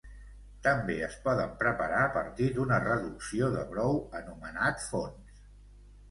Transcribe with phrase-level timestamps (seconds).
[0.67, 5.45] També es poden preparar a partir d'una reducció de brou, anomenat fons.